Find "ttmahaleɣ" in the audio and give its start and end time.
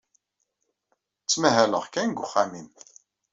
1.23-1.83